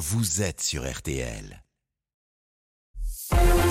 vous 0.00 0.40
êtes 0.40 0.62
sur 0.62 0.90
RTL. 0.90 1.62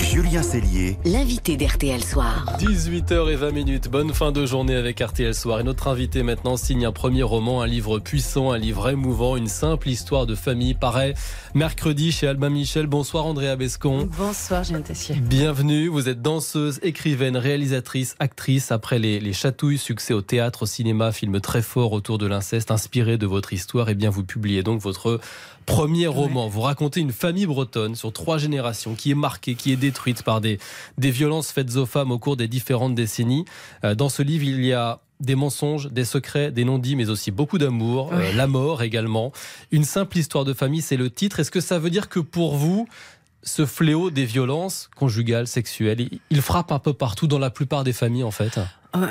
Julien 0.00 0.42
Cellier, 0.42 0.96
l'invité 1.04 1.56
d'RTL 1.56 2.02
Soir. 2.02 2.46
18h20 2.58 3.88
bonne 3.88 4.14
fin 4.14 4.30
de 4.32 4.46
journée 4.46 4.76
avec 4.76 5.00
RTL 5.00 5.34
Soir. 5.34 5.60
Et 5.60 5.64
notre 5.64 5.88
invité 5.88 6.22
maintenant 6.22 6.56
signe 6.56 6.86
un 6.86 6.92
premier 6.92 7.24
roman, 7.24 7.62
un 7.62 7.66
livre 7.66 7.98
puissant, 7.98 8.52
un 8.52 8.58
livre 8.58 8.88
émouvant, 8.88 9.36
une 9.36 9.48
simple 9.48 9.88
histoire 9.88 10.26
de 10.26 10.34
famille. 10.34 10.74
Paraît 10.74 11.14
mercredi 11.54 12.12
chez 12.12 12.28
Albin 12.28 12.48
Michel. 12.48 12.86
Bonsoir 12.86 13.26
Andrea 13.26 13.56
Bescon. 13.56 14.08
Bonsoir 14.16 14.64
Julien 14.64 14.82
Tessier. 14.82 15.16
Bienvenue, 15.16 15.88
vous 15.88 16.08
êtes 16.08 16.22
danseuse, 16.22 16.78
écrivaine, 16.82 17.36
réalisatrice, 17.36 18.14
actrice. 18.20 18.70
Après 18.72 18.98
les, 18.98 19.18
les 19.18 19.32
chatouilles, 19.32 19.78
succès 19.78 20.14
au 20.14 20.22
théâtre, 20.22 20.62
au 20.62 20.66
cinéma, 20.66 21.12
film 21.12 21.40
très 21.40 21.62
fort 21.62 21.92
autour 21.92 22.18
de 22.18 22.26
l'inceste, 22.26 22.70
inspiré 22.70 23.18
de 23.18 23.26
votre 23.26 23.52
histoire. 23.52 23.88
Et 23.88 23.92
eh 23.92 23.94
bien 23.96 24.10
vous 24.10 24.24
publiez 24.24 24.62
donc 24.62 24.80
votre 24.80 25.20
premier 25.70 26.08
roman. 26.08 26.48
Vous 26.48 26.62
racontez 26.62 27.00
une 27.00 27.12
famille 27.12 27.46
bretonne 27.46 27.94
sur 27.94 28.12
trois 28.12 28.38
générations 28.38 28.94
qui 28.94 29.12
est 29.12 29.14
marquée, 29.14 29.54
qui 29.54 29.70
est 29.72 29.76
détruite 29.76 30.24
par 30.24 30.40
des, 30.40 30.58
des 30.98 31.12
violences 31.12 31.52
faites 31.52 31.76
aux 31.76 31.86
femmes 31.86 32.10
au 32.10 32.18
cours 32.18 32.36
des 32.36 32.48
différentes 32.48 32.96
décennies. 32.96 33.44
Euh, 33.84 33.94
dans 33.94 34.08
ce 34.08 34.22
livre, 34.22 34.44
il 34.44 34.64
y 34.64 34.72
a 34.72 35.00
des 35.20 35.36
mensonges, 35.36 35.88
des 35.92 36.04
secrets, 36.04 36.50
des 36.50 36.64
non-dits, 36.64 36.96
mais 36.96 37.08
aussi 37.08 37.30
beaucoup 37.30 37.58
d'amour, 37.58 38.10
euh, 38.12 38.32
la 38.34 38.48
mort 38.48 38.82
également. 38.82 39.32
Une 39.70 39.84
simple 39.84 40.18
histoire 40.18 40.44
de 40.44 40.54
famille, 40.54 40.82
c'est 40.82 40.96
le 40.96 41.08
titre. 41.08 41.38
Est-ce 41.38 41.52
que 41.52 41.60
ça 41.60 41.78
veut 41.78 41.90
dire 41.90 42.08
que 42.08 42.18
pour 42.18 42.56
vous, 42.56 42.88
ce 43.42 43.64
fléau 43.64 44.10
des 44.10 44.24
violences 44.24 44.90
conjugales, 44.96 45.46
sexuelles, 45.46 46.08
il 46.30 46.42
frappe 46.42 46.72
un 46.72 46.78
peu 46.80 46.94
partout 46.94 47.28
dans 47.28 47.38
la 47.38 47.50
plupart 47.50 47.84
des 47.84 47.92
familles 47.92 48.24
en 48.24 48.32
fait? 48.32 48.58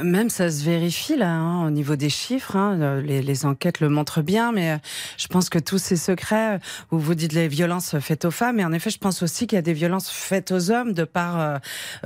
Même 0.04 0.30
ça 0.30 0.50
se 0.50 0.64
vérifie 0.64 1.18
là, 1.18 1.32
hein, 1.32 1.68
au 1.68 1.70
niveau 1.70 1.96
des 1.96 2.10
chiffres. 2.10 2.56
Hein, 2.56 2.80
euh, 2.82 3.02
les, 3.02 3.22
les, 3.22 3.46
enquêtes 3.46 3.80
le 3.80 3.90
montrent 3.90 4.22
bien, 4.22 4.52
mais 4.52 4.72
euh, 4.72 4.78
je 5.18 5.28
pense 5.28 5.50
que 5.50 5.60
tous 5.60 5.78
ces 5.78 5.96
secrets, 5.96 6.60
où 6.92 6.98
vous 6.98 7.16
dites 7.16 7.34
les 7.34 7.48
violences 7.48 7.98
faites 8.00 8.26
aux 8.26 8.32
femmes, 8.32 8.60
et 8.60 8.66
en 8.66 8.74
effet, 8.74 8.90
je 8.90 8.98
pense 8.98 9.24
aussi 9.24 9.48
qu'il 9.48 9.56
y 9.56 9.60
a 9.60 9.64
des 9.64 9.74
violences 9.74 10.10
faites 10.10 10.52
aux 10.52 10.72
hommes 10.72 10.94
de 10.94 11.04
par 11.04 11.60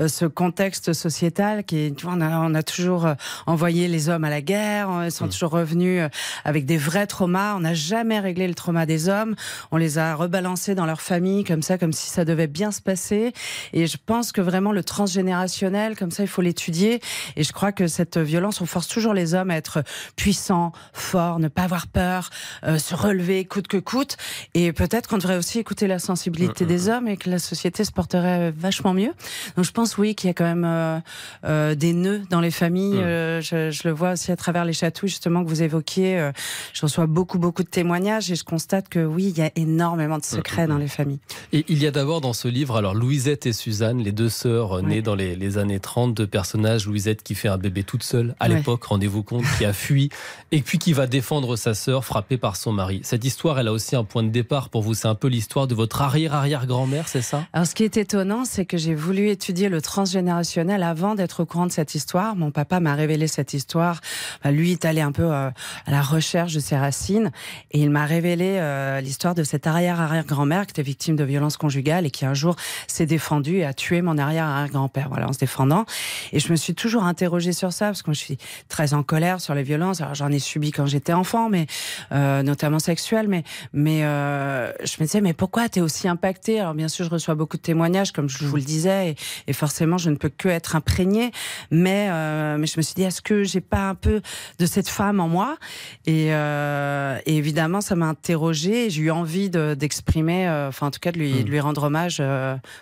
ce 0.07 0.25
contexte 0.25 0.93
sociétal 0.93 1.63
qui, 1.63 1.93
tu 1.95 2.05
vois, 2.05 2.15
on 2.15 2.21
a, 2.21 2.39
on 2.39 2.53
a 2.53 2.63
toujours 2.63 3.07
envoyé 3.45 3.87
les 3.87 4.09
hommes 4.09 4.23
à 4.23 4.29
la 4.29 4.41
guerre, 4.41 4.89
ils 5.05 5.11
sont 5.11 5.25
mmh. 5.25 5.29
toujours 5.29 5.51
revenus 5.51 6.03
avec 6.45 6.65
des 6.65 6.77
vrais 6.77 7.07
traumas. 7.07 7.55
On 7.55 7.61
n'a 7.61 7.73
jamais 7.73 8.19
réglé 8.19 8.47
le 8.47 8.53
trauma 8.53 8.85
des 8.85 9.09
hommes. 9.09 9.35
On 9.71 9.77
les 9.77 9.97
a 9.97 10.15
rebalancés 10.15 10.75
dans 10.75 10.85
leur 10.85 11.01
famille 11.01 11.43
comme 11.43 11.61
ça, 11.61 11.77
comme 11.77 11.93
si 11.93 12.09
ça 12.09 12.25
devait 12.25 12.47
bien 12.47 12.71
se 12.71 12.81
passer. 12.81 13.33
Et 13.73 13.87
je 13.87 13.97
pense 14.03 14.31
que 14.31 14.41
vraiment 14.41 14.71
le 14.71 14.83
transgénérationnel, 14.83 15.95
comme 15.95 16.11
ça, 16.11 16.23
il 16.23 16.29
faut 16.29 16.41
l'étudier. 16.41 17.01
Et 17.35 17.43
je 17.43 17.53
crois 17.53 17.62
crois 17.63 17.71
que 17.71 17.87
cette 17.87 18.17
violence, 18.17 18.59
on 18.59 18.65
force 18.65 18.89
toujours 18.89 19.13
les 19.13 19.35
hommes 19.35 19.49
à 19.49 19.55
être 19.55 19.83
puissants, 20.17 20.73
forts, 20.91 21.39
ne 21.39 21.47
pas 21.47 21.61
avoir 21.61 21.87
peur, 21.87 22.29
euh, 22.65 22.77
se 22.77 22.93
relever 22.93 23.45
coûte 23.45 23.69
que 23.69 23.77
coûte. 23.77 24.17
Et 24.53 24.73
peut-être 24.73 25.07
qu'on 25.07 25.17
devrait 25.17 25.37
aussi 25.37 25.59
écouter 25.59 25.87
la 25.87 25.97
sensibilité 25.97 26.65
mm, 26.65 26.67
mm, 26.67 26.69
des 26.69 26.89
mm. 26.89 26.91
hommes 26.91 27.07
et 27.07 27.15
que 27.15 27.29
la 27.29 27.39
société 27.39 27.85
se 27.85 27.93
porterait 27.93 28.51
vachement 28.51 28.93
mieux. 28.93 29.13
Donc 29.55 29.63
je 29.63 29.71
pense 29.71 29.97
oui 29.97 30.13
qu'il 30.13 30.27
y 30.27 30.31
a 30.31 30.33
quand 30.33 30.43
même 30.43 30.65
euh, 30.65 30.99
euh, 31.45 31.73
des 31.73 31.93
nœuds 31.93 32.23
dans 32.29 32.41
les 32.41 32.51
familles. 32.51 32.97
Je, 32.97 33.69
je, 33.71 33.87
le 33.87 33.93
vois 33.93 34.11
aussi 34.11 34.33
à 34.33 34.35
travers 34.35 34.65
les 34.65 34.73
chatouilles 34.73 35.07
justement 35.07 35.41
que 35.41 35.47
vous 35.47 35.63
évoquiez. 35.63 36.31
je 36.73 36.81
reçois 36.81 37.05
beaucoup 37.05 37.39
beaucoup 37.39 37.63
de 37.63 37.69
témoignages 37.69 38.29
et 38.29 38.35
je 38.35 38.43
constate 38.43 38.89
que 38.89 39.05
oui 39.05 39.31
il 39.33 39.37
y 39.37 39.41
a 39.41 39.51
énormément 39.55 40.17
de 40.17 40.25
secrets 40.25 40.67
dans 40.67 40.77
les 40.77 40.89
familles. 40.89 41.19
Et 41.53 41.63
il 41.69 41.81
y 41.81 41.87
a 41.87 41.91
d'abord 41.91 42.19
dans 42.19 42.33
ce 42.33 42.49
livre 42.49 42.75
alors 42.75 42.93
Louisette 42.93 43.45
et 43.45 43.53
Suzanne, 43.53 43.99
les 43.99 44.11
deux 44.11 44.27
sœurs 44.27 44.83
nées 44.83 45.01
dans 45.01 45.15
les, 45.15 45.37
les 45.37 45.57
années 45.57 45.79
30, 45.79 46.13
deux 46.13 46.27
personnages. 46.27 46.87
Louisette 46.87 47.23
qui 47.23 47.35
fait 47.35 47.52
un 47.53 47.57
bébé 47.57 47.83
toute 47.83 48.03
seule 48.03 48.35
à 48.39 48.47
l'époque, 48.47 48.83
rendez-vous 48.83 49.23
compte, 49.23 49.45
qui 49.57 49.65
a 49.65 49.73
fui 49.73 50.09
et 50.51 50.61
puis 50.61 50.77
qui 50.77 50.93
va 50.93 51.07
défendre 51.07 51.55
sa 51.55 51.73
sœur 51.73 52.05
frappée 52.05 52.37
par 52.37 52.55
son 52.55 52.71
mari. 52.71 53.01
Cette 53.03 53.25
histoire, 53.25 53.59
elle 53.59 53.67
a 53.67 53.71
aussi 53.71 53.95
un 53.95 54.03
point 54.03 54.23
de 54.23 54.29
départ 54.29 54.69
pour 54.69 54.81
vous. 54.81 54.93
C'est 54.93 55.07
un 55.07 55.15
peu 55.15 55.27
l'histoire 55.27 55.67
de 55.67 55.75
votre 55.75 56.01
arrière-arrière-grand-mère, 56.01 57.07
c'est 57.07 57.21
ça? 57.21 57.45
Alors, 57.53 57.67
ce 57.67 57.75
qui 57.75 57.83
est 57.83 57.97
étonnant, 57.97 58.45
c'est 58.45 58.65
que 58.65 58.77
j'ai 58.77 58.95
voulu 58.95 59.29
étudier 59.29 59.69
le 59.69 59.81
transgénérationnel 59.81 60.83
avant 60.83 61.15
d'être 61.15 61.41
au 61.41 61.45
courant 61.45 61.67
de 61.67 61.71
cette 61.71 61.95
histoire. 61.95 62.35
Mon 62.35 62.51
papa 62.51 62.79
m'a 62.79 62.95
révélé 62.95 63.27
cette 63.27 63.53
histoire. 63.53 64.01
Bah, 64.43 64.51
lui 64.51 64.71
est 64.71 64.85
allé 64.85 65.01
un 65.01 65.11
peu 65.11 65.31
euh, 65.31 65.49
à 65.85 65.91
la 65.91 66.01
recherche 66.01 66.53
de 66.53 66.59
ses 66.59 66.77
racines 66.77 67.31
et 67.71 67.79
il 67.81 67.89
m'a 67.89 68.05
révélé 68.05 68.57
euh, 68.59 69.01
l'histoire 69.01 69.35
de 69.35 69.43
cette 69.43 69.67
arrière-arrière-grand-mère 69.67 70.65
qui 70.65 70.71
était 70.71 70.83
victime 70.83 71.15
de 71.15 71.23
violences 71.23 71.57
conjugales 71.57 72.05
et 72.05 72.11
qui 72.11 72.25
un 72.25 72.33
jour 72.33 72.55
s'est 72.87 73.05
défendue 73.05 73.57
et 73.57 73.65
a 73.65 73.73
tué 73.73 74.01
mon 74.01 74.17
arrière-arrière-grand-père. 74.17 75.09
Voilà, 75.09 75.27
en 75.27 75.33
se 75.33 75.39
défendant. 75.39 75.85
Et 76.31 76.39
je 76.39 76.51
me 76.51 76.55
suis 76.55 76.75
toujours 76.75 77.03
interrogée 77.03 77.42
sur 77.51 77.73
ça 77.73 77.87
parce 77.87 78.01
que 78.01 78.09
moi, 78.09 78.13
je 78.13 78.19
suis 78.19 78.37
très 78.69 78.93
en 78.93 79.03
colère 79.03 79.41
sur 79.41 79.53
les 79.53 79.63
violences. 79.63 80.01
Alors 80.01 80.15
j'en 80.15 80.31
ai 80.31 80.39
subi 80.39 80.71
quand 80.71 80.85
j'étais 80.85 81.13
enfant, 81.13 81.49
mais 81.49 81.67
euh, 82.11 82.43
notamment 82.43 82.79
sexuelles. 82.79 83.27
Mais 83.27 83.43
mais 83.73 84.03
euh, 84.03 84.71
je 84.83 84.95
me 84.99 85.05
disais 85.05 85.21
mais 85.21 85.33
pourquoi 85.33 85.69
t'es 85.69 85.81
aussi 85.81 86.07
impacté 86.07 86.59
Alors 86.59 86.73
bien 86.73 86.87
sûr, 86.87 87.05
je 87.05 87.09
reçois 87.09 87.35
beaucoup 87.35 87.57
de 87.57 87.61
témoignages 87.61 88.11
comme 88.11 88.29
je 88.29 88.45
vous 88.45 88.55
le 88.55 88.61
disais, 88.61 89.15
et, 89.47 89.53
forcément, 89.53 89.97
je 89.97 90.09
ne 90.09 90.15
peux 90.15 90.29
que 90.29 90.49
être 90.49 90.75
imprégnée. 90.75 91.31
Mais 91.71 92.07
euh, 92.09 92.57
mais 92.57 92.67
je 92.67 92.77
me 92.77 92.81
suis 92.81 92.95
dit 92.95 93.03
est-ce 93.03 93.21
que 93.21 93.43
j'ai 93.43 93.61
pas 93.61 93.89
un 93.89 93.95
peu 93.95 94.21
de 94.59 94.65
cette 94.65 94.89
femme 94.89 95.19
en 95.19 95.27
moi? 95.27 95.57
Et, 96.05 96.27
et, 96.27 97.37
évidemment, 97.37 97.81
ça 97.81 97.95
m'a 97.95 98.07
interrogée. 98.07 98.89
J'ai 98.89 99.03
eu 99.03 99.11
envie 99.11 99.49
d'exprimer, 99.49 100.49
enfin 100.67 100.87
en 100.87 100.91
tout 100.91 100.99
cas 100.99 101.11
de 101.11 101.19
lui, 101.19 101.33
hmm. 101.33 101.43
de 101.43 101.49
lui 101.49 101.59
rendre 101.59 101.83
hommage 101.83 102.21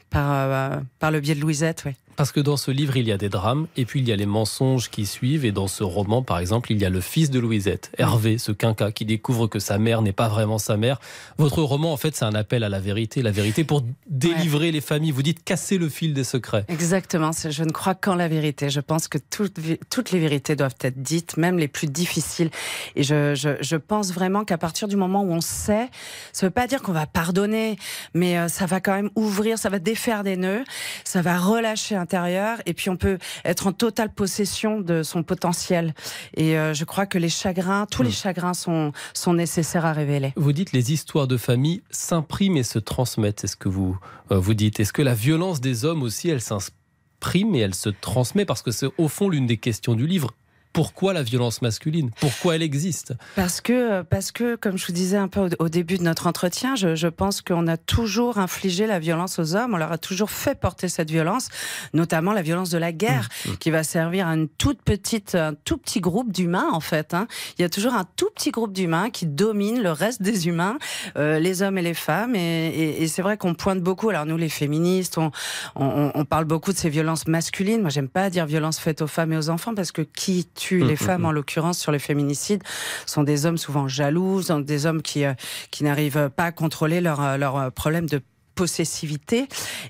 par 0.10 0.82
par 1.00 1.12
le 1.12 1.20
biais 1.20 1.36
de 1.36 1.42
Louisette, 1.42 1.84
oui. 1.86 1.94
Parce 2.16 2.32
que 2.32 2.40
dans 2.40 2.58
ce 2.58 2.72
livre, 2.72 2.98
il 2.98 3.08
y 3.08 3.12
a 3.12 3.18
des 3.18 3.30
drames, 3.30 3.68
et 3.78 3.86
puis 3.86 4.00
il 4.00 4.08
y 4.08 4.12
a 4.12 4.16
les 4.16 4.26
mensonges 4.26 4.90
qui 4.90 5.06
suivent, 5.06 5.46
et 5.46 5.52
dans 5.52 5.68
ce 5.68 5.84
roman, 5.84 6.22
par 6.22 6.40
exemple, 6.40 6.72
il 6.72 6.80
y 6.80 6.86
a 6.86 6.90
le 6.90 7.02
fils 7.02 7.30
de 7.30 7.40
Louisette, 7.40 7.92
Hervé, 7.98 8.38
ce 8.38 8.52
quinca, 8.52 8.92
qui 8.92 9.06
découvre 9.06 9.48
que 9.48 9.60
sa 9.60 9.78
mère 9.78 10.02
n'est 10.02 10.12
pas 10.12 10.28
vraiment 10.28 10.58
sa 10.58 10.78
mère. 10.78 11.00
Votre 11.38 11.62
roman, 11.62 11.94
en 11.94 11.98
fait, 11.98 12.16
c'est 12.16 12.26
un 12.26 12.36
appel 12.36 12.64
à 12.64 12.70
la 12.70 12.80
vérité, 12.80 13.22
la 13.22 13.32
vérité 13.32 13.64
pour 13.64 13.84
délivrer 14.08 14.72
les 14.72 14.82
familles. 14.82 15.12
Vous 15.12 15.24
dites 15.24 15.44
casser 15.44 15.78
le 15.78 15.90
fil 15.90 16.14
des 16.14 16.24
secrets. 16.24 16.66
Exactement, 16.68 17.32
je 17.32 17.64
ne 17.64 17.72
crois 17.72 17.96
qu'en 17.96 18.16
la 18.16 18.28
vérité. 18.28 18.70
Je 18.70 18.80
pense 18.80 19.08
que 19.08 19.18
toutes, 19.18 19.60
toutes 19.90 20.12
les 20.12 20.20
vérités 20.20 20.56
doivent 20.56 20.76
être 20.82 21.02
dites, 21.02 21.38
même 21.38 21.58
les 21.58 21.68
plus 21.68 21.88
difficiles. 21.88 22.50
Et 22.96 23.04
je, 23.04 23.36
je, 23.36 23.50
je 23.62 23.76
pense 23.76 24.12
vraiment 24.12 24.46
qu'à 24.46 24.58
partir 24.58 24.88
du 24.88 24.96
moment 24.96 25.22
où 25.24 25.32
on 25.32 25.42
sait, 25.42 25.90
ça 26.34 26.46
ne 26.46 26.50
veut 26.50 26.54
pas 26.54 26.68
dire 26.68 26.82
qu'on 26.82 26.92
va 26.92 27.06
pardonner, 27.06 27.78
mais 28.14 28.38
euh, 28.38 28.48
ça 28.48 28.66
va 28.66 28.80
quand 28.80 28.94
même 28.94 29.10
ouvrir, 29.16 29.58
ça 29.58 29.70
va 29.70 29.80
défaire 29.80 30.24
des 30.24 30.38
nœuds, 30.38 30.64
ça 31.04 31.22
va 31.22 31.38
relâcher 31.38 31.96
intérieur 32.02 32.58
et 32.66 32.74
puis 32.74 32.90
on 32.90 32.98
peut 32.98 33.18
être 33.46 33.68
en 33.68 33.72
totale 33.72 34.14
possession 34.14 34.82
de 34.82 35.04
son 35.04 35.24
potentiel. 35.24 35.94
Et 36.36 36.58
euh, 36.58 36.74
je 36.74 36.84
crois 36.84 37.06
que 37.06 37.18
les 37.18 37.30
chagrins, 37.30 37.86
tous 37.90 38.04
les 38.04 38.10
hmm. 38.10 38.14
chagrins 38.14 38.54
sont, 38.54 38.92
sont 39.14 39.34
nécessaires 39.34 39.86
à 39.86 39.94
révéler. 39.94 40.34
Vous 40.36 40.52
dites 40.52 40.74
les 40.74 40.92
histoires 40.92 41.28
de 41.28 41.38
famille 41.38 41.82
s'impriment 41.90 42.58
et 42.58 42.64
se 42.64 42.80
transmettent, 42.80 43.42
c'est 43.42 43.48
ce 43.48 43.56
que 43.56 43.70
vous, 43.70 43.98
euh, 44.32 44.40
vous 44.40 44.54
dites. 44.54 44.80
Est-ce 44.80 44.94
que 44.94 45.02
la 45.02 45.14
violence 45.14 45.62
des 45.62 45.86
hommes 45.86 46.04
aussi, 46.04 46.30
elle 46.30 46.42
s'imprime 46.42 47.56
et 47.56 47.60
elle 47.60 47.76
se 47.76 47.90
transmet? 47.90 48.46
Parce 48.46 48.62
que 48.62 48.72
c'est 48.72 48.90
au 48.98 49.08
fond 49.08 49.30
l'une 49.30 49.48
des 49.48 49.58
questions 49.58 49.96
du 49.96 50.08
livre 50.08 50.32
pourquoi 50.74 51.14
la 51.14 51.24
violence 51.24 51.62
masculine? 51.62 52.12
Pourquoi 52.20 52.56
elle 52.56 52.62
existe? 52.62 53.14
Parce 53.36 53.62
que, 53.62 54.02
parce 54.04 54.32
que, 54.32 54.56
comme 54.56 54.78
je 54.78 54.88
vous 54.88 54.94
disais 54.94 55.18
un 55.18 55.28
peu 55.28 55.50
au, 55.60 55.70
début 55.70 55.98
de 55.98 56.04
notre 56.04 56.28
entretien, 56.28 56.76
je, 56.76 56.96
je 56.96 57.08
pense 57.08 57.42
qu'on 57.42 57.68
a 57.68 57.78
toujours 57.78 58.38
infligé 58.38 58.88
la 58.88 59.00
violence 59.00 59.40
aux 59.40 59.56
hommes, 59.56 59.74
on 59.74 59.78
leur 59.78 59.92
a 59.92 59.98
toujours 59.98 60.32
fait 60.32 60.60
porter 60.60 60.88
cette 60.90 61.10
violence, 61.10 61.50
notamment 61.94 62.34
la 62.34 62.42
violence 62.42 62.70
de 62.70 62.78
la 62.78 62.92
guerre, 62.92 63.30
mmh, 63.30 63.50
mmh. 63.52 63.58
qui 63.58 63.72
va 63.72 63.84
servir 63.84 64.28
à 64.28 64.34
une 64.34 64.48
toute 64.48 64.82
petite, 64.82 65.36
un 65.36 65.54
tout 65.54 65.78
petit 65.78 66.00
groupe 66.00 66.32
d'humains 66.32 66.70
en 66.72 66.80
fait. 66.80 67.14
Hein. 67.14 67.28
Il 67.58 67.62
y 67.62 67.66
a 67.66 67.70
toujours 67.70 67.94
un 67.94 68.06
tout 68.16 68.30
petit 68.34 68.52
groupe 68.52 68.74
d'humains 68.74 69.10
qui 69.10 69.26
domine 69.26 69.82
le 69.82 69.92
reste 69.92 70.22
des 70.22 70.48
humains, 70.48 70.78
euh, 71.18 71.40
les 71.40 71.62
hommes 71.62 71.78
et 71.78 71.82
les 71.82 71.94
femmes, 71.94 72.36
et, 72.36 72.68
et, 72.68 73.04
et 73.04 73.08
c'est 73.08 73.22
vrai 73.22 73.38
qu'on 73.38 73.54
pointe 73.54 73.82
beaucoup. 73.82 74.10
Alors 74.10 74.26
nous, 74.26 74.38
les 74.38 74.50
féministes, 74.50 75.18
on, 75.18 75.32
on, 75.76 76.12
on 76.14 76.26
parle 76.26 76.46
beaucoup 76.46 76.72
de 76.72 76.78
ces 76.78 76.90
violences 76.90 77.28
masculines. 77.28 77.82
Moi, 77.82 77.90
j'aime 77.90 78.10
pas 78.10 78.30
dire 78.30 78.46
violences 78.46 78.80
faites 78.80 79.02
aux 79.02 79.08
femmes 79.08 79.34
et 79.34 79.38
aux 79.38 79.50
enfants 79.50 79.76
parce 79.76 79.92
que 79.92 80.02
qui 80.02 80.48
les 80.70 80.84
mm, 80.84 80.92
mm, 80.92 80.98
femmes, 80.98 81.22
mm. 81.22 81.26
en 81.26 81.32
l'occurrence, 81.32 81.80
sur 81.80 81.92
les 81.92 82.00
féminicides, 82.00 82.64
sont 83.06 83.24
des 83.24 83.46
hommes 83.46 83.58
souvent 83.58 83.88
jaloux, 83.88 84.42
des 84.62 84.86
hommes 84.86 85.02
qui, 85.02 85.26
euh, 85.26 85.34
qui 85.72 85.84
n'arrivent 85.84 86.30
pas 86.36 86.46
à 86.46 86.52
contrôler 86.52 87.02
leur, 87.02 87.22
euh, 87.22 87.38
leur 87.38 87.58
euh, 87.58 87.70
problème 87.70 88.08
de 88.08 88.22
possessivité. 88.56 89.48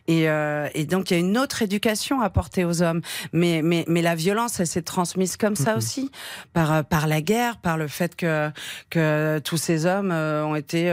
Et, 0.08 0.30
euh, 0.30 0.68
et, 0.74 0.86
donc, 0.86 1.12
il 1.12 1.14
y 1.14 1.18
a 1.18 1.20
une 1.20 1.38
autre 1.38 1.62
éducation 1.62 2.22
à 2.22 2.30
porter 2.30 2.66
aux 2.66 2.82
hommes. 2.82 3.02
Mais, 3.34 3.62
mais, 3.64 3.86
mais 3.88 4.02
la 4.02 4.16
violence, 4.16 4.60
elle 4.60 4.68
s'est 4.68 4.82
transmise 4.82 5.38
comme 5.38 5.56
ça 5.56 5.76
aussi, 5.78 6.12
par, 6.54 6.74
euh, 6.74 6.84
par 6.84 7.08
la 7.08 7.22
guerre, 7.22 7.58
par 7.58 7.78
le 7.78 7.88
fait 7.88 8.16
que, 8.16 8.50
que 8.90 9.40
tous 9.44 9.58
ces 9.58 9.86
hommes 9.86 10.12
euh, 10.12 10.46
ont 10.46 10.56
été 10.56 10.92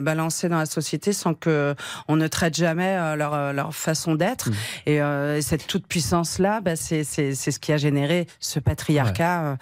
balancés 0.00 0.48
dans 0.48 0.58
la 0.58 0.66
société 0.66 1.12
sans 1.12 1.34
que 1.34 1.74
on 2.08 2.16
ne 2.16 2.26
traite 2.26 2.56
jamais 2.56 3.16
leur, 3.16 3.52
leur 3.52 3.74
façon 3.74 4.14
d'être. 4.14 4.50
Mmh. 4.50 4.54
Et, 4.86 4.96
et, 4.96 5.42
cette 5.42 5.66
toute-puissance-là, 5.66 6.60
bah, 6.60 6.76
c'est 6.76 7.04
ce 7.04 7.58
qui 7.58 7.72
a 7.72 7.76
généré 7.76 8.26
ce 8.38 8.60
patriarcat 8.60 9.56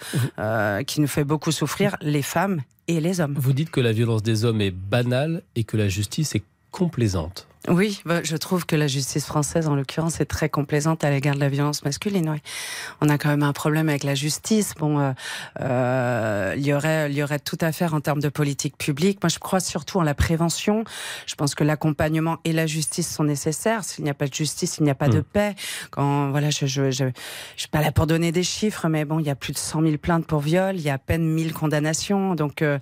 qui 0.85 1.01
nous 1.01 1.07
fait 1.07 1.23
beaucoup 1.23 1.51
souffrir, 1.51 1.95
les 2.01 2.21
femmes 2.21 2.61
et 2.87 2.99
les 2.99 3.21
hommes. 3.21 3.35
Vous 3.37 3.53
dites 3.53 3.69
que 3.69 3.81
la 3.81 3.91
violence 3.91 4.23
des 4.23 4.45
hommes 4.45 4.61
est 4.61 4.71
banale 4.71 5.43
et 5.55 5.63
que 5.63 5.77
la 5.77 5.87
justice 5.87 6.35
est 6.35 6.43
complaisante. 6.71 7.48
Oui, 7.67 8.01
bah, 8.05 8.21
je 8.23 8.37
trouve 8.37 8.65
que 8.65 8.77
la 8.77 8.87
justice 8.87 9.25
française, 9.25 9.67
en 9.67 9.75
l'occurrence, 9.75 10.21
est 10.21 10.25
très 10.25 10.47
complaisante 10.47 11.03
à 11.03 11.09
l'égard 11.09 11.35
de 11.35 11.41
la 11.41 11.49
violence 11.49 11.83
masculine. 11.83 12.29
Oui. 12.29 12.37
On 13.01 13.09
a 13.09 13.17
quand 13.17 13.27
même 13.27 13.43
un 13.43 13.51
problème 13.51 13.89
avec 13.89 14.05
la 14.05 14.15
justice. 14.15 14.73
Bon, 14.79 14.99
euh, 14.99 15.11
euh, 15.59 16.53
il 16.55 16.65
y 16.65 16.73
aurait, 16.73 17.11
il 17.11 17.17
y 17.17 17.21
aurait 17.21 17.39
tout 17.39 17.57
à 17.59 17.73
faire 17.73 17.93
en 17.93 17.99
termes 17.99 18.21
de 18.21 18.29
politique 18.29 18.77
publique. 18.77 19.19
Moi, 19.21 19.29
je 19.29 19.39
crois 19.39 19.59
surtout 19.59 19.99
en 19.99 20.03
la 20.03 20.13
prévention. 20.13 20.85
Je 21.25 21.35
pense 21.35 21.53
que 21.53 21.65
l'accompagnement 21.65 22.37
et 22.45 22.53
la 22.53 22.65
justice 22.65 23.13
sont 23.13 23.25
nécessaires. 23.25 23.83
S'il 23.83 24.05
n'y 24.05 24.09
a 24.09 24.13
pas 24.13 24.27
de 24.27 24.33
justice, 24.33 24.77
il 24.77 24.83
n'y 24.83 24.89
a 24.89 24.95
pas 24.95 25.09
de 25.09 25.19
mmh. 25.19 25.23
paix. 25.23 25.55
Quand 25.91 26.31
voilà, 26.31 26.51
je, 26.51 26.65
je, 26.65 26.91
je, 26.91 27.05
je, 27.05 27.11
suis 27.57 27.67
pas 27.67 27.81
là 27.81 27.91
pour 27.91 28.07
donner 28.07 28.31
des 28.31 28.43
chiffres, 28.43 28.87
mais 28.87 29.03
bon, 29.03 29.19
il 29.19 29.25
y 29.25 29.29
a 29.29 29.35
plus 29.35 29.51
de 29.51 29.57
100 29.57 29.81
000 29.81 29.97
plaintes 29.97 30.25
pour 30.25 30.39
viol, 30.39 30.77
il 30.77 30.81
y 30.81 30.89
a 30.89 30.93
à 30.93 30.97
peine 30.97 31.25
1000 31.25 31.53
condamnations, 31.53 32.35
donc 32.35 32.61
euh, 32.61 32.79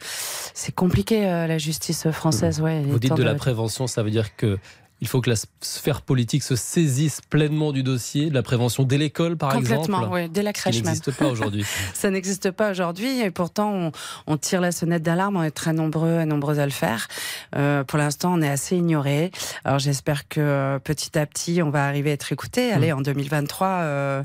c'est 0.53 0.73
compliqué 0.73 1.21
la 1.21 1.57
justice 1.57 2.09
française. 2.11 2.61
Ouais, 2.61 2.83
Vous 2.83 2.99
dites 2.99 3.15
de 3.15 3.23
la 3.23 3.35
prévention, 3.35 3.87
ça 3.87 4.03
veut 4.03 4.11
dire 4.11 4.35
que 4.35 4.59
il 4.99 5.07
faut 5.07 5.21
que 5.21 5.29
la 5.29 5.35
sphère 5.61 6.01
politique 6.01 6.41
se 6.41 6.55
saisisse 6.55 7.21
pleinement 7.21 7.71
du 7.71 7.83
dossier, 7.83 8.29
de 8.29 8.33
la 8.33 8.41
prévention 8.41 8.83
dès 8.83 8.97
l'école, 8.97 9.37
par 9.37 9.55
exemple. 9.55 9.85
Complètement, 9.85 10.11
oui, 10.11 10.27
dès 10.27 10.41
la 10.41 10.53
crèche 10.53 10.77
Ça 10.77 10.81
n'existe 10.81 11.11
pas 11.11 11.27
aujourd'hui. 11.27 11.65
ça 11.93 12.09
n'existe 12.09 12.49
pas 12.49 12.71
aujourd'hui, 12.71 13.19
et 13.19 13.29
pourtant 13.29 13.91
on, 14.25 14.37
tire 14.37 14.59
la 14.59 14.71
sonnette 14.71 15.03
d'alarme. 15.03 15.37
On 15.37 15.43
est 15.43 15.51
très 15.51 15.73
nombreux 15.73 16.21
et 16.21 16.25
nombreuses 16.25 16.59
à 16.59 16.65
le 16.65 16.71
faire. 16.71 17.07
Euh, 17.55 17.83
pour 17.83 17.99
l'instant, 17.99 18.33
on 18.33 18.41
est 18.41 18.49
assez 18.49 18.75
ignorés. 18.75 19.31
Alors 19.65 19.77
j'espère 19.77 20.27
que 20.27 20.39
euh, 20.39 20.79
petit 20.79 21.17
à 21.17 21.25
petit, 21.27 21.61
on 21.61 21.69
va 21.69 21.85
arriver 21.85 22.09
à 22.09 22.13
être 22.13 22.31
écoutés. 22.31 22.71
Allez, 22.71 22.91
mmh. 22.91 22.97
en 22.97 23.01
2023, 23.01 23.67
euh, 23.67 24.23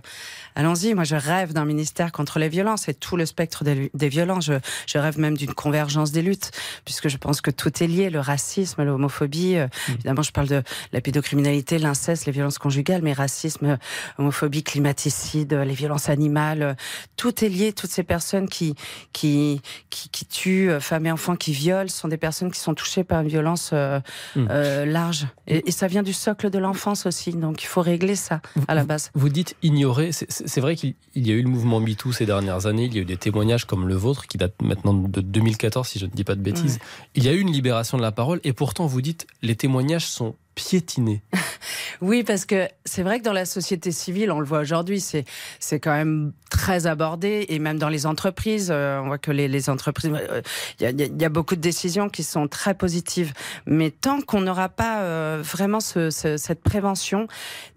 allons-y. 0.55 0.95
Moi, 0.95 1.05
je 1.05 1.17
rêve 1.17 1.53
d'un 1.53 1.67
ministère 1.67 2.13
contre 2.13 2.39
les 2.39 2.49
violences 2.49 2.89
et 2.89 2.95
tout 2.95 3.17
le 3.17 3.27
spectre 3.27 3.63
des, 3.63 4.09
violences. 4.09 4.47
Je, 4.47 4.55
je, 4.87 4.99
rêve 4.99 5.19
même 5.19 5.37
d'une 5.37 5.53
convergence 5.53 6.13
des 6.13 6.23
luttes, 6.23 6.51
puisque 6.87 7.09
je 7.09 7.19
pense 7.19 7.43
que 7.43 7.51
tout 7.51 7.83
est 7.83 7.87
lié 7.87 8.09
le 8.09 8.21
racisme, 8.21 8.83
l'homophobie. 8.83 9.57
Mmh. 9.57 9.93
Évidemment, 9.93 10.23
je 10.23 10.33
parle 10.33 10.49
de 10.49 10.62
la 10.93 11.01
pédocriminalité, 11.01 11.79
l'inceste, 11.79 12.27
les 12.27 12.33
violences 12.33 12.59
conjugales, 12.59 13.03
mais 13.03 13.13
racisme, 13.13 13.79
homophobie, 14.19 14.63
climaticide, 14.63 15.53
les 15.53 15.75
violences 15.75 16.09
animales, 16.09 16.77
tout 17.17 17.45
est 17.45 17.49
lié. 17.49 17.73
Toutes 17.73 17.91
ces 17.91 18.03
personnes 18.03 18.49
qui 18.49 18.75
qui 19.13 19.61
qui, 19.91 20.09
qui 20.09 20.27
tuent 20.27 20.81
femmes 20.81 21.07
et 21.07 21.13
enfants, 21.13 21.37
qui 21.37 21.53
violent, 21.53 21.89
sont 21.89 22.09
des 22.09 22.17
personnes 22.17 22.51
qui 22.51 22.61
sont 22.61 22.75
touchées 22.75 23.05
par 23.05 23.23
une 23.23 23.29
violence 23.29 23.71
euh, 23.73 24.01
mmh. 24.37 24.47
euh, 24.51 24.85
large. 24.85 25.27
Et, 25.47 25.71
ça 25.71 25.87
vient 25.87 26.03
du 26.03 26.13
socle 26.13 26.51
de 26.51 26.59
l'enfance 26.59 27.07
aussi. 27.07 27.33
Donc 27.33 27.63
il 27.63 27.67
faut 27.67 27.81
régler 27.81 28.15
ça 28.15 28.41
à 28.69 28.75
la 28.75 28.85
base. 28.85 29.11
Vous 29.15 29.29
dites 29.29 29.57
ignorer. 29.63 30.11
C'est 30.13 30.61
vrai 30.61 30.77
qu'il 30.77 30.95
y 31.15 31.31
a 31.31 31.35
eu 31.35 31.43
le 31.43 31.49
mouvement 31.49 31.81
MeToo 31.81 32.13
ces 32.13 32.27
dernières 32.27 32.67
années. 32.67 32.85
Il 32.85 32.95
y 32.95 32.99
a 32.99 33.03
eu 33.03 33.07
des 33.07 33.17
témoignages 33.17 33.65
comme 33.65 33.89
le 33.89 33.95
vôtre 33.95 34.27
qui 34.27 34.39
date 34.39 34.61
maintenant 34.63 34.95
de 34.95 35.21
2014, 35.21 35.89
si 35.89 35.99
je 35.99 36.07
ne 36.07 36.11
dis 36.11 36.25
pas 36.25 36.35
de 36.35 36.41
bêtises. 36.41 36.79
Il 37.15 37.25
y 37.25 37.29
a 37.29 37.33
eu 37.33 37.41
une 37.41 37.53
libération 37.53 37.97
de 37.97 38.03
la 38.03 38.13
parole 38.13 38.41
et 38.45 38.53
pourtant 38.53 38.87
vous 38.87 39.03
dites 39.03 39.27
les 39.43 39.57
témoignages 39.57 40.07
sont 40.07 40.37
piétiner. 40.55 41.23
oui, 42.01 42.25
parce 42.25 42.45
que 42.45 42.69
c'est 42.85 43.03
vrai 43.03 43.19
que 43.19 43.25
dans 43.25 43.33
la 43.33 43.47
société 43.47 43.93
civile, 43.93 44.31
on 44.31 44.41
le 44.41 44.47
voit 44.47 44.61
aujourd'hui, 44.61 45.01
c'est 45.01 45.25
c'est 45.61 45.81
quand 45.81 45.93
même 45.93 46.33
très 46.51 46.87
abordé 46.87 47.47
et 47.49 47.59
même 47.59 47.79
dans 47.79 47.89
les 47.89 48.05
entreprises, 48.05 48.69
euh, 48.71 49.01
on 49.01 49.07
voit 49.07 49.19
que 49.19 49.31
les, 49.31 49.49
les 49.49 49.71
entreprises, 49.71 50.13
euh, 50.13 50.43
il 50.81 51.01
y, 51.01 51.23
y, 51.23 51.25
a 51.25 51.29
beaucoup 51.31 51.57
de 51.57 51.63
décisions 51.63 52.11
qui 52.11 52.23
sont 52.23 52.47
très 52.47 52.75
positives. 52.75 53.33
Mais 53.67 53.91
tant 53.91 54.21
qu'on 54.21 54.43
n'aura 54.43 54.69
pas 54.69 55.01
euh, 55.01 55.43
vraiment 55.43 55.81
ce, 55.81 56.11
cette 56.11 56.63
prévention 56.63 57.27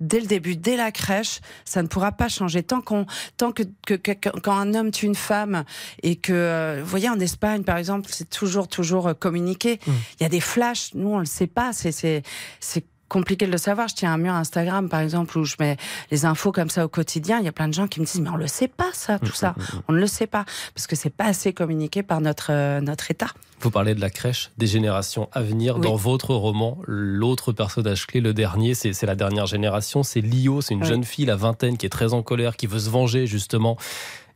dès 0.02 0.20
le 0.20 0.28
début, 0.28 0.58
dès 0.58 0.76
la 0.76 0.92
crèche, 0.92 1.40
ça 1.64 1.82
ne 1.82 1.88
pourra 1.88 2.12
pas 2.12 2.28
changer. 2.28 2.64
Tant 2.64 2.82
qu'on, 2.82 3.06
tant 3.38 3.54
que, 3.54 3.64
que, 3.86 3.96
quand 3.96 4.58
un 4.58 4.74
homme 4.74 4.92
tue 4.92 5.06
une 5.06 5.16
femme 5.16 5.64
et 6.04 6.18
que, 6.18 6.82
vous 6.82 6.90
voyez, 6.90 7.10
en 7.10 7.20
Espagne 7.20 7.64
par 7.64 7.78
exemple, 7.78 8.10
c'est 8.12 8.30
toujours 8.30 8.68
toujours 8.68 9.18
communiqué. 9.18 9.80
Mmh. 9.88 9.92
Il 10.20 10.24
y 10.24 10.26
a 10.26 10.30
des 10.30 10.42
flashs, 10.42 10.94
nous 10.96 11.10
on 11.10 11.20
le 11.20 11.26
sait 11.26 11.48
pas. 11.48 11.72
C'est 11.72 11.94
c'est 11.94 12.24
c'est 12.60 12.75
compliqué 13.10 13.46
de 13.46 13.52
le 13.52 13.58
savoir. 13.58 13.88
Je 13.88 13.96
tiens 13.96 14.14
un 14.14 14.18
mur 14.18 14.34
Instagram, 14.34 14.90
par 14.90 15.00
exemple, 15.00 15.38
où 15.38 15.46
je 15.46 15.56
mets 15.60 15.78
les 16.12 16.26
infos 16.26 16.52
comme 16.52 16.70
ça 16.70 16.86
au 16.86 16.88
quotidien. 16.88 17.40
Il 17.40 17.46
y 17.46 17.48
a 17.48 17.52
plein 17.52 17.68
de 17.68 17.74
gens 17.74 17.88
qui 17.88 18.00
me 18.00 18.06
disent, 18.06 18.22
mais 18.22 18.30
on 18.30 18.38
le 18.38 18.48
sait 18.48 18.68
pas, 18.68 18.90
ça, 18.94 19.20
tout 19.20 19.34
ça. 19.34 19.56
On 19.88 19.94
ne 19.94 20.00
le 20.00 20.08
sait 20.08 20.28
pas. 20.28 20.46
Parce 20.74 20.88
que 20.88 20.96
c'est 20.96 21.10
pas 21.10 21.26
assez 21.26 21.54
communiqué 21.54 22.04
par 22.04 22.22
notre, 22.22 22.52
euh, 22.52 22.82
notre 22.82 23.12
État. 23.12 23.28
Vous 23.62 23.72
parlez 23.72 23.96
de 23.96 24.02
la 24.02 24.10
crèche, 24.10 24.52
des 24.58 24.68
générations 24.68 25.30
à 25.32 25.42
venir. 25.42 25.80
Dans 25.80 25.96
votre 25.96 26.36
roman, 26.36 26.78
l'autre 26.88 27.52
personnage 27.52 28.06
clé, 28.06 28.22
le 28.22 28.34
dernier, 28.34 28.74
c'est 28.76 29.02
la 29.04 29.16
dernière 29.16 29.46
génération. 29.46 30.04
C'est 30.04 30.22
Lio, 30.22 30.62
c'est 30.62 30.74
une 30.74 30.84
jeune 30.84 31.04
fille, 31.04 31.26
la 31.26 31.36
vingtaine, 31.36 31.78
qui 31.78 31.86
est 31.86 31.90
très 31.90 32.14
en 32.14 32.22
colère, 32.22 32.58
qui 32.58 32.68
veut 32.68 32.80
se 32.80 32.90
venger, 32.90 33.28
justement 33.28 33.78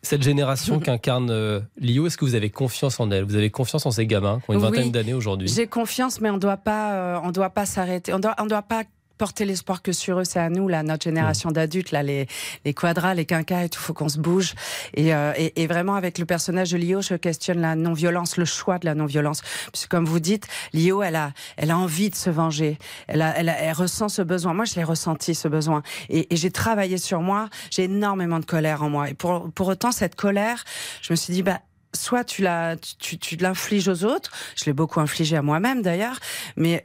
cette 0.01 0.24
génération 0.24 0.80
qu'incarne 0.80 1.30
euh, 1.30 1.60
Lio, 1.78 2.07
est-ce 2.07 2.18
que 2.18 2.25
vous 2.25 2.36
avez 2.36 2.50
confiance 2.50 3.00
en 3.00 3.12
elle? 3.12 3.24
Vous 3.24 3.36
avez 3.36 3.50
confiance 3.50 3.86
en 3.86 3.92
ces 3.92 4.06
gamins 4.06 4.40
qui 4.40 4.51
ont 4.51 4.54
une 4.54 4.60
vingtaine 4.60 4.92
d'années 4.92 5.13
aujourd'hui? 5.13 5.48
J'ai 5.48 5.68
confiance, 5.68 6.22
mais 6.22 6.30
on 6.30 6.38
doit 6.38 6.57
pas, 6.57 6.94
euh, 6.94 7.19
on 7.24 7.31
doit 7.31 7.50
pas 7.50 7.66
s'arrêter. 7.66 8.13
On 8.13 8.19
doit, 8.19 8.36
on 8.40 8.46
doit 8.46 8.62
pas 8.62 8.84
porter 9.19 9.45
l'espoir 9.45 9.83
que 9.83 9.92
sur 9.92 10.19
eux, 10.19 10.24
c'est 10.24 10.39
à 10.39 10.50
nous, 10.50 10.68
là, 10.68 10.81
notre 10.81 11.04
génération 11.04 11.51
d'adultes, 11.51 11.92
là, 11.92 12.01
les, 12.01 12.25
les 12.66 12.74
quadras, 12.74 13.13
les 13.13 13.25
quinquas 13.25 13.66
et 13.66 13.69
tout, 13.69 13.80
faut 13.80 13.94
qu'on 13.94 14.10
se 14.10 14.18
bouge. 14.18 14.56
Et, 14.95 15.13
euh, 15.13 15.33
et, 15.38 15.68
vraiment, 15.68 15.95
avec 15.95 16.18
le 16.18 16.25
personnage 16.25 16.71
de 16.71 16.77
Lio, 16.77 17.01
je 17.01 17.16
questionne 17.16 17.60
la 17.60 17.75
non-violence, 17.75 18.38
le 18.38 18.45
choix 18.45 18.80
de 18.80 18.86
la 18.86 18.95
non-violence. 18.95 19.42
Puisque, 19.71 19.89
comme 19.89 20.06
vous 20.06 20.21
dites, 20.21 20.48
Lio, 20.74 21.04
elle 21.04 21.18
a, 21.18 21.33
elle 21.57 21.69
a 21.69 21.77
envie 21.77 22.10
de 22.10 22.16
se 22.16 22.30
venger. 22.30 22.80
Elle, 23.07 23.21
a, 23.21 23.38
elle, 23.38 23.54
elle 23.56 23.74
ressent 23.74 24.07
ce 24.07 24.21
besoin. 24.21 24.54
Moi, 24.54 24.66
je 24.66 24.75
l'ai 24.75 24.86
ressenti, 24.86 25.36
ce 25.36 25.50
besoin. 25.50 25.83
Et, 26.07 26.33
et 26.33 26.38
j'ai 26.38 26.50
travaillé 26.50 26.98
sur 26.98 27.21
moi. 27.21 27.50
J'ai 27.69 27.83
énormément 27.83 28.39
de 28.39 28.45
colère 28.45 28.81
en 28.83 28.89
moi. 28.89 29.10
Et 29.10 29.13
pour, 29.13 29.51
pour 29.51 29.68
autant, 29.68 29.92
cette 29.92 30.16
colère, 30.16 30.63
je 31.01 31.12
me 31.12 31.18
suis 31.18 31.33
dit, 31.33 31.44
bah, 31.44 31.60
soit 31.94 32.24
tu 32.24 32.41
la, 32.41 32.75
tu, 32.77 33.36
l'infliges 33.38 33.88
aux 33.88 34.03
autres. 34.03 34.31
Je 34.56 34.65
l'ai 34.65 34.74
beaucoup 34.74 35.00
infligé 35.00 35.36
à 35.38 35.41
moi-même 35.41 35.81
d'ailleurs, 35.81 36.19
mais, 36.56 36.81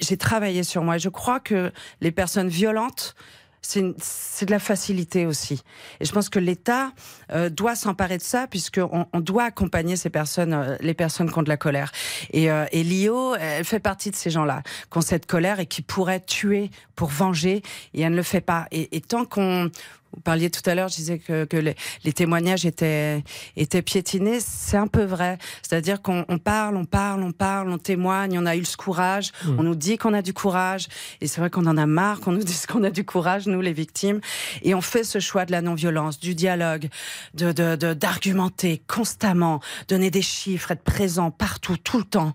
j'ai 0.00 0.16
travaillé 0.16 0.64
sur 0.64 0.82
moi. 0.82 0.98
Je 0.98 1.08
crois 1.08 1.38
que 1.38 1.70
les 2.00 2.10
personnes 2.10 2.48
violentes, 2.48 3.14
c'est 3.60 4.44
de 4.44 4.50
la 4.50 4.58
facilité 4.58 5.26
aussi. 5.26 5.62
Et 6.00 6.04
je 6.04 6.10
pense 6.10 6.28
que 6.28 6.40
l'État 6.40 6.90
euh, 7.30 7.48
doit 7.48 7.76
s'emparer 7.76 8.18
de 8.18 8.22
ça, 8.22 8.48
puisqu'on 8.48 9.06
on 9.12 9.20
doit 9.20 9.44
accompagner 9.44 9.94
ces 9.94 10.10
personnes, 10.10 10.54
euh, 10.54 10.76
les 10.80 10.94
personnes 10.94 11.30
qui 11.30 11.38
ont 11.38 11.44
de 11.44 11.48
la 11.48 11.56
colère. 11.56 11.92
Et, 12.32 12.50
euh, 12.50 12.66
et 12.72 12.82
l'IO, 12.82 13.36
elle 13.36 13.64
fait 13.64 13.78
partie 13.78 14.10
de 14.10 14.16
ces 14.16 14.30
gens-là, 14.30 14.64
qui 14.90 14.98
ont 14.98 15.02
cette 15.02 15.26
colère 15.26 15.60
et 15.60 15.66
qui 15.66 15.82
pourraient 15.82 16.18
tuer 16.18 16.72
pour 16.96 17.10
venger, 17.10 17.62
et 17.94 18.02
elle 18.02 18.10
ne 18.10 18.16
le 18.16 18.24
fait 18.24 18.40
pas. 18.40 18.66
Et 18.72 19.00
tant 19.00 19.24
qu'on 19.24 19.70
vous 20.14 20.20
parliez 20.20 20.50
tout 20.50 20.68
à 20.68 20.74
l'heure, 20.74 20.88
je 20.88 20.96
disais 20.96 21.18
que, 21.18 21.44
que 21.44 21.56
les, 21.56 21.74
les, 22.04 22.12
témoignages 22.12 22.66
étaient, 22.66 23.24
étaient 23.56 23.80
piétinés. 23.80 24.40
C'est 24.40 24.76
un 24.76 24.86
peu 24.86 25.04
vrai. 25.04 25.38
C'est-à-dire 25.62 26.02
qu'on 26.02 26.24
on 26.28 26.38
parle, 26.38 26.76
on 26.76 26.84
parle, 26.84 27.22
on 27.22 27.32
parle, 27.32 27.70
on 27.70 27.78
témoigne, 27.78 28.38
on 28.38 28.44
a 28.44 28.56
eu 28.56 28.64
ce 28.64 28.76
courage, 28.76 29.32
mmh. 29.44 29.58
on 29.58 29.62
nous 29.62 29.74
dit 29.74 29.96
qu'on 29.96 30.12
a 30.12 30.20
du 30.20 30.34
courage. 30.34 30.88
Et 31.20 31.26
c'est 31.26 31.40
vrai 31.40 31.48
qu'on 31.48 31.66
en 31.66 31.78
a 31.78 31.86
marre 31.86 32.20
qu'on 32.20 32.32
nous 32.32 32.42
dise 32.44 32.66
qu'on 32.66 32.84
a 32.84 32.90
du 32.90 33.04
courage, 33.04 33.46
nous, 33.46 33.60
les 33.60 33.72
victimes. 33.72 34.20
Et 34.62 34.74
on 34.74 34.82
fait 34.82 35.04
ce 35.04 35.18
choix 35.18 35.46
de 35.46 35.52
la 35.52 35.62
non-violence, 35.62 36.20
du 36.20 36.34
dialogue, 36.34 36.88
de, 37.34 37.52
de, 37.52 37.94
d'argumenter 37.94 38.82
constamment, 38.86 39.60
donner 39.88 40.10
des 40.10 40.22
chiffres, 40.22 40.72
être 40.72 40.82
présent 40.84 41.30
partout, 41.30 41.78
tout 41.78 41.98
le 41.98 42.04
temps. 42.04 42.34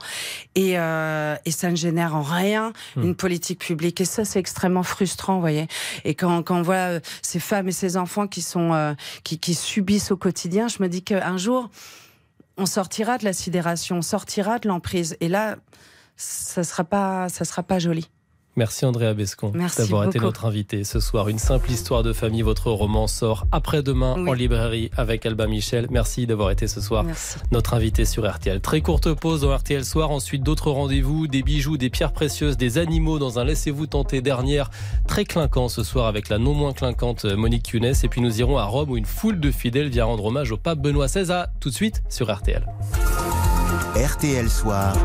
Et, 0.56 0.80
euh, 0.80 1.36
et 1.46 1.52
ça 1.52 1.70
ne 1.70 1.76
génère 1.76 2.16
en 2.16 2.24
rien 2.24 2.74
mmh. 2.96 3.04
une 3.04 3.16
politique 3.16 3.60
publique. 3.60 4.02
Et 4.02 4.06
ça, 4.06 4.26
c'est 4.26 4.40
extrêmement 4.40 4.84
frustrant, 4.84 5.36
vous 5.36 5.42
voyez. 5.42 5.68
Et 6.06 6.16
quand, 6.16 6.42
quand 6.42 6.58
on 6.58 6.62
voit 6.64 6.76
euh, 6.76 7.00
ces 7.22 7.40
femmes 7.40 7.67
mais 7.68 7.74
ces 7.74 7.98
enfants 7.98 8.28
qui 8.28 8.42
sont 8.42 8.74
euh, 8.74 8.94
qui, 9.24 9.54
subissent 9.54 10.12
au 10.12 10.18
quotidien, 10.18 10.70
je 10.70 10.82
me 10.82 10.88
dis 10.88 11.04
qu'un 11.04 11.36
jour 11.36 11.70
on 12.58 12.66
sortira 12.66 13.18
de 13.18 13.26
la 13.26 13.34
sidération, 13.34 13.98
on 13.98 14.02
sortira 14.02 14.58
de 14.58 14.70
l'emprise, 14.70 15.18
et 15.20 15.28
là, 15.28 15.58
ça 16.16 16.64
sera 16.64 16.86
pas, 16.86 17.30
ça 17.30 17.46
sera 17.46 17.62
pas 17.62 17.78
joli. 17.78 18.10
Merci 18.58 18.86
Andrea 18.86 19.14
Bescon 19.14 19.52
d'avoir 19.78 20.06
été 20.06 20.20
notre 20.20 20.46
invité 20.46 20.84
ce 20.84 21.00
soir. 21.00 21.30
Une 21.30 21.38
simple 21.38 21.70
histoire 21.70 22.02
de 22.02 22.12
famille, 22.12 22.42
votre 22.42 22.72
roman 22.72 23.06
sort 23.06 23.46
après-demain 23.52 24.14
en 24.28 24.34
librairie 24.34 24.90
avec 24.98 25.28
Alba 25.28 25.46
Michel. 25.46 25.86
Merci 25.92 26.26
d'avoir 26.26 26.50
été 26.50 26.68
ce 26.68 26.82
soir 26.82 27.06
notre 27.52 27.76
invité 27.76 28.04
sur 28.04 28.28
RTL. 28.28 28.60
Très 28.60 28.82
courte 28.82 29.14
pause 29.14 29.42
dans 29.42 29.56
RTL 29.56 29.86
Soir, 29.86 30.10
ensuite 30.10 30.42
d'autres 30.42 30.72
rendez-vous, 30.72 31.28
des 31.28 31.44
bijoux, 31.44 31.78
des 31.78 31.92
pierres 31.92 32.14
précieuses, 32.14 32.58
des 32.58 32.80
animaux 32.80 33.20
dans 33.20 33.38
un 33.38 33.44
laissez-vous 33.44 33.86
tenter 33.86 34.22
dernière 34.22 34.72
très 35.08 35.24
clinquant 35.24 35.70
ce 35.70 35.84
soir 35.84 36.08
avec 36.08 36.28
la 36.30 36.40
non 36.40 36.56
moins 36.56 36.74
clinquante 36.74 37.26
Monique 37.26 37.70
Younes. 37.70 37.94
Et 38.04 38.08
puis 38.08 38.22
nous 38.22 38.40
irons 38.40 38.58
à 38.58 38.66
Rome 38.66 38.90
où 38.90 38.98
une 38.98 39.06
foule 39.06 39.40
de 39.40 39.52
fidèles 39.52 39.90
vient 39.90 40.06
rendre 40.06 40.26
hommage 40.26 40.52
au 40.52 40.58
pape 40.58 40.80
Benoît 40.80 41.06
XVI. 41.06 41.44
tout 41.60 41.70
de 41.70 41.76
suite 41.76 42.02
sur 42.10 42.36
RTL. 42.36 42.66
RTL 43.96 44.50
Soir. 44.50 44.96